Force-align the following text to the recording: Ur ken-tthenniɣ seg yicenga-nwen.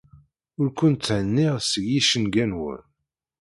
Ur 0.61 0.67
ken-tthenniɣ 0.79 1.55
seg 1.69 1.85
yicenga-nwen. 1.91 2.81